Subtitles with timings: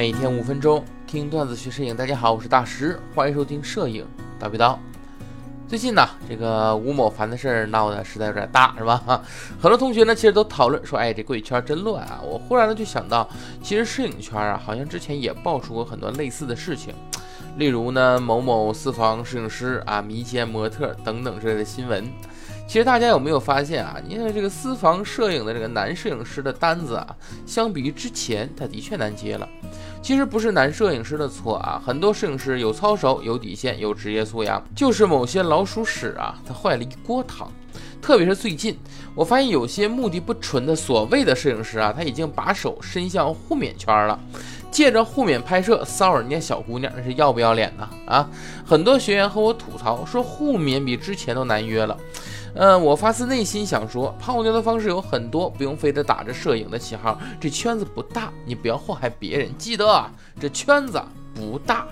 [0.00, 4.02] 每天五分钟听段子学摄影，大家好，我是大石，欢迎收听摄影
[4.40, 4.74] 叨逼叨。
[5.68, 9.02] 最近呢，这个吴某凡的事儿闹得实在有点大，是吧？
[9.60, 12.18] 很多同学呢，其实都讨论说，哎，这贵圈真乱啊！
[12.24, 13.28] 我忽然呢就想到，
[13.62, 16.94] 其实摄影圈啊，好像之前也爆出过很多类似的事情，
[17.58, 22.10] 例如呢，某某私房摄影师啊，迷奸模特等等之类的新闻。
[22.70, 23.96] 其实大家有没有发现啊？
[24.06, 29.48] 你看这个私房摄影的这个男摄影师的单子啊，相比于之前，他的确难接了。
[30.00, 37.50] 其实不是男摄影师的错啊，很多摄影师有操守、有底线、有职业素养，就是某些老鼠屎啊，他坏了一锅汤。
[38.00, 38.78] 特别是最近，
[39.16, 44.16] 我发现有些目的不纯的所谓的摄影师啊，他已经把手伸向互免圈了，
[44.70, 47.90] 借着互免拍摄骚扰人家小姑娘，那是要不要脸呢？
[48.06, 48.30] 啊，
[48.64, 51.96] 很多学员和我吐槽说，互免比之前都难约了。
[52.54, 57.18] 嗯，我发自内心想说，泡妞的方式有很多，不用非得打着摄影的旗号。
[57.40, 59.56] 这圈子不大，你不要祸害别人。
[59.56, 61.00] 记得啊，这圈子
[61.34, 61.86] 不大。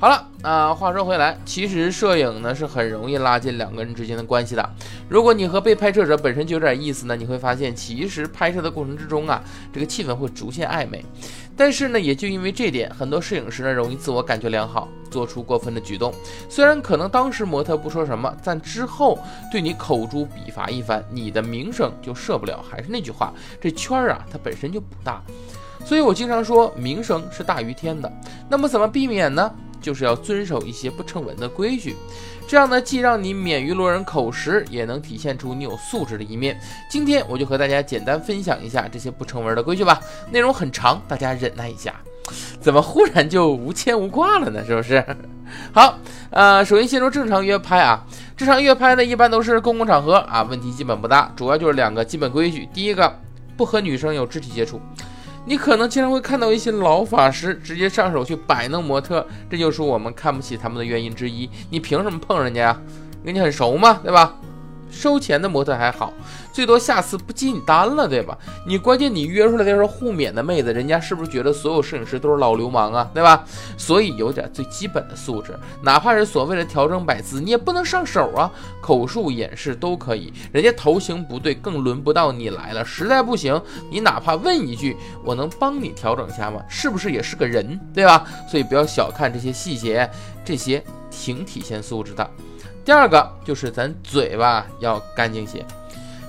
[0.00, 4.70] 好了，那话说回来，其实摄影呢是很容易拉近两个人之间的关系的。
[5.08, 11.04] 如果你和被拍摄者本身就有点意思呢，你会发现，其实拍摄的过程之中啊，这个气氛会逐渐暧昧。
[11.56, 16.14] 但是呢，也就因为这点，很多摄影师呢容易自我感觉良好，做出过分的举动。
[16.48, 19.18] 虽然可能当时模特不说什么，但之后
[19.50, 22.64] 对你口诛笔伐一番，你的名声就设不了。
[22.70, 25.20] 还是那句话，这圈儿啊，它本身就不大。
[25.84, 28.12] 所以我经常说，名声是大于天的。
[28.48, 29.52] 那么怎么避免呢？
[29.80, 31.96] 就是要遵守一些不成文的规矩，
[32.46, 36.58] 这样呢，既让你免于落人口实，也能体现出你有素质的一面。
[36.90, 41.94] 今天我就和大家简单分享一下这些不成文的规矩吧，内容很长，大家忍耐一下。
[42.60, 44.62] 怎么忽然就无牵无挂了呢？
[44.62, 45.02] 是不是？
[45.72, 48.04] 好，呃，首先先说正常约拍啊，
[48.36, 52.68] 正常约拍呢，一般都是公共场合啊，问题基本不大，主要就是两个基本规矩。
[52.74, 53.18] 第一个，
[53.56, 54.78] 不和女生有肢体接触。
[55.48, 61.48] 你可能经常会看到一些老法师直接上手去摆弄模特，这就是我们看不起他们的原因之一。
[61.70, 62.80] 你凭什么碰人家呀？
[63.24, 63.98] 跟你很熟嘛？
[64.04, 64.34] 对吧？
[64.90, 66.12] 收钱的模特还好，
[66.52, 68.36] 最多下次不接你单了，对吧？
[68.66, 73.44] 你关键你约出来的是互免的妹子，人家是不是觉得所有摄影师都是老流氓啊，对吧？
[73.76, 78.50] 所以有点最基本的素质，哪怕是所谓的调整摆姿，你也不能上手啊，
[78.80, 80.32] 口述演示都可以。
[80.52, 82.84] 人家头型不对，更轮不到你来了。
[82.84, 83.60] 实在不行，
[83.90, 86.60] 你哪怕问一句，我能帮你调整一下吗？
[86.68, 88.24] 是不是也是个人，对吧？
[88.50, 90.08] 所以不要小看这些细节，
[90.44, 92.28] 这些挺体现素质的。
[92.88, 95.62] 第二个就是咱嘴巴要干净些，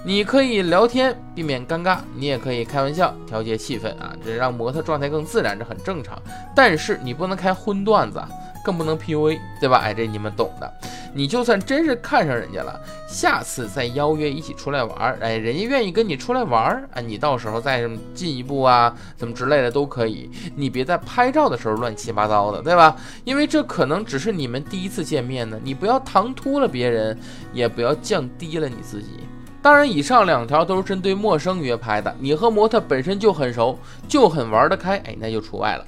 [0.03, 6.21] 你可以聊天避免尴尬，你也可以开玩笑调节气氛啊，这让模特状态更自然，这很正常。
[6.53, 8.21] 但是你不能开荤段子。
[8.63, 9.79] 更不能 PUA，对吧？
[9.83, 10.71] 哎，这你们懂的。
[11.11, 20.29] 你就算真是看上人家了，下次再邀约一起出来玩，哎，人家愿意跟你出来玩，哎，你到时候再什么进一步啊，怎么之类的都可以。
[20.55, 22.95] 你别在拍照的时候乱七八糟的，对吧？
[23.23, 25.59] 因为这可能只是你们第一次见面呢。
[25.63, 27.17] 你不要唐突了别人，
[27.51, 29.21] 也不要降低了你自己。
[29.63, 32.15] 当然，以上两条都是针对陌生约拍的。
[32.19, 33.77] 你和模特本身就很熟，
[34.07, 35.83] 就很玩得开，哎，那就除外了。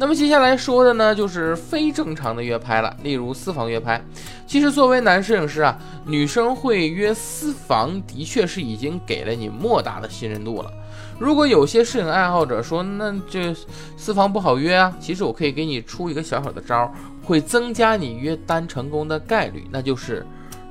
[0.00, 4.00] 那么接下来说的呢，就是非正常的约拍了，例如私房约拍。
[4.46, 5.76] 其实作为男摄影师啊，
[6.06, 10.72] 女生会约私房，的确是已经给了你莫大的信任度了。
[11.18, 13.52] 如果有些摄影爱好者说，那这
[13.96, 16.94] 私房不好约啊，其实我可以给你出一个小小的招，
[17.24, 20.24] 会增加你约单成功的概率，那就是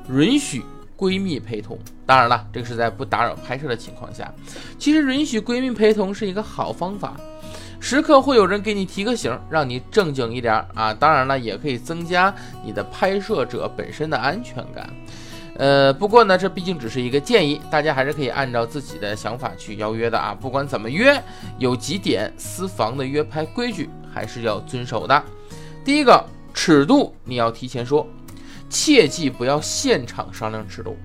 [0.10, 0.64] 允许
[0.98, 1.78] 闺蜜陪同。
[2.06, 4.34] 当然了，这个是在不打扰拍摄的情况下。
[4.80, 7.18] 其实允许闺蜜陪同是一个好方法。
[7.80, 10.94] 时刻会有人给你提个醒，让你正经一点啊！
[10.94, 12.34] 当然了，也可以增加
[12.64, 14.90] 你的拍摄者本身的安全感。
[15.56, 20.36] 呃，不过呢，这毕竟只是一个建议，大家还是可以按照自己的想法去邀约的啊。
[20.40, 21.20] 不管怎么约，
[21.60, 25.24] 有几点私房的约拍规矩还是要遵守的。
[25.86, 26.24] 第一个，
[26.54, 28.06] 尺度你要提前说，
[28.70, 30.98] 切记不要现场商量尺度。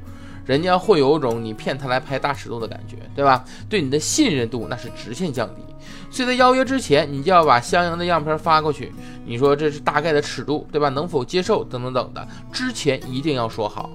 [0.45, 3.45] 人家会有种你骗他来拍大尺度的感觉，对吧？
[3.69, 5.63] 对你的信任度那是直线降低。
[6.11, 8.93] 所以在邀约之前，你就要把相应的样片发过去。
[9.25, 10.89] 你说这是大概的尺度，对吧？
[10.91, 13.89] 能否接受等等等的，之前一定要说好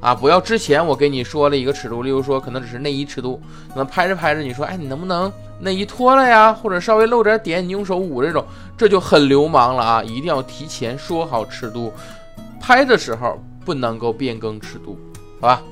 [0.00, 0.14] 啊！
[0.14, 3.40] 不要之前我给你说了一个尺度，例如说可能只是内衣尺度，
[3.74, 6.52] 那拍着拍着你说，哎，你能不能内衣脱了呀？
[6.52, 8.44] 或者稍微露点点，你用手捂这种，
[8.76, 10.02] 这就很流氓了啊！
[10.02, 11.92] 一定要提前说好尺度，
[12.60, 14.98] 拍的时候不能够变更尺度。
[15.40, 15.62] 好吧，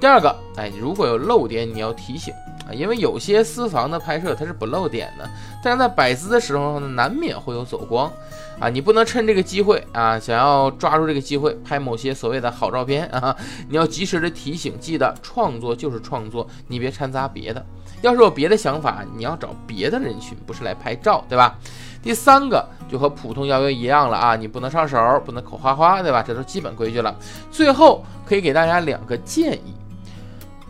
[0.00, 2.34] 第二个，哎，如果有漏点，你要提醒。
[2.68, 5.28] 啊，因为有些私房的拍摄它是不露点的，
[5.62, 8.10] 但是在摆姿的时候呢，难免会有走光
[8.58, 13.36] 啊，你不能趁这个机会啊，想要抓住这个机会拍某些所谓的好照片啊，
[13.68, 17.64] 你要及时的提醒，记得创作就是创作，你别掺杂别的。
[18.02, 21.58] 要是有别的想法，你要找别的人群，不是来拍照，对吧？
[22.02, 26.22] 第三个就和普通邀约一样了啊，你不能上手，不能口花花，对吧？
[26.22, 27.16] 这都基本规矩了。
[27.50, 29.74] 最后可以给大家两个建议，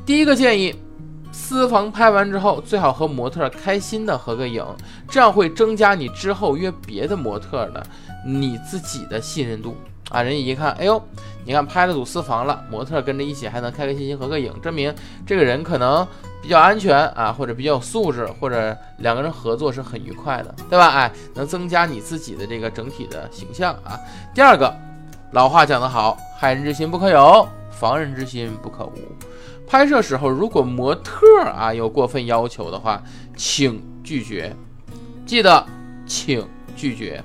[0.06, 0.72] 第一个建议，
[1.36, 4.64] 私房拍完之后，最好和模特开心的合个影，
[5.08, 7.84] 这样会增加你之后约别的模特的
[8.24, 9.76] 你自己的信任度。
[10.10, 11.02] 啊，人家一看，哎呦，
[11.44, 14.94] 你看拍了组私房了，模特跟着一起还能开开心心合个影，证明
[15.26, 16.06] 这个人可能
[16.40, 20.88] 比较安全啊，或者比较有素质，或者两个人合作是很愉快的，对吧？
[20.90, 23.98] 哎，能增加你自己的这个整体的形象啊。
[24.32, 24.72] 第二个，
[25.32, 28.92] 老话讲得好，害人之心不可有，防人之心不可无。
[29.66, 33.02] 拍摄时候，如果模特啊有过分要求的话，
[33.36, 34.54] 请拒绝，
[35.26, 35.66] 记得
[36.06, 36.46] 请
[36.76, 37.22] 拒绝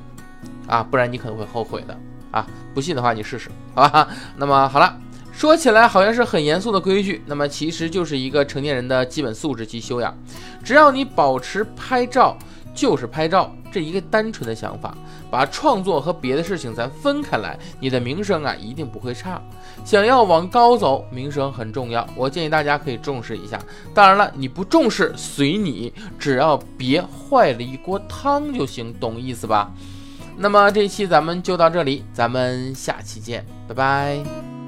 [0.68, 1.98] 啊，不然你可能会后悔的。
[2.32, 2.46] 啊，
[2.76, 4.08] 不信的话你试试，好吧？
[4.38, 4.96] 那么好了，
[5.34, 10.16] 说起来好像是很严肃的规矩，那么其实就是一个成年人的基本素质及修养。
[10.64, 12.38] 只要你保持拍照
[12.76, 14.98] 就是拍照这一个单纯的想法，
[15.30, 19.42] 把创作和别的事情咱分开来，你的名声啊一定不会差。
[19.86, 23.60] 想要往高走，名声很重要，我建议大家可以重视一下。
[23.94, 29.72] 当然了，你不重视随你，只要别坏了一锅汤就行，懂意思吧？
[30.38, 34.59] 那么这一期咱们就到这里，咱们下期见，拜拜。